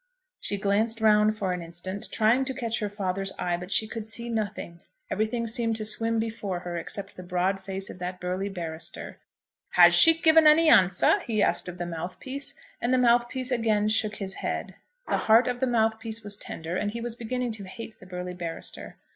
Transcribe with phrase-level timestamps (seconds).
[0.39, 4.07] She glanced round for an instant, trying to catch her father's eye; but she could
[4.07, 4.79] see nothing;
[5.11, 9.19] everything seemed to swim before her except the broad face of that burly barrister.
[9.73, 14.15] "Has she given any answer?" he asked of the mouthpiece; and the mouthpiece again shook
[14.15, 14.73] his head.
[15.07, 18.33] The heart of the mouthpiece was tender, and he was beginning to hate the burly
[18.33, 18.97] barrister.